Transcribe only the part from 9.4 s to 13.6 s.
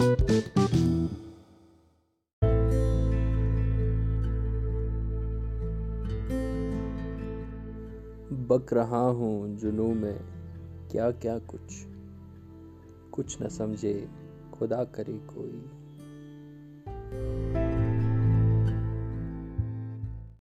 جنوں میں کیا کیا کچھ۔ کچھ نہ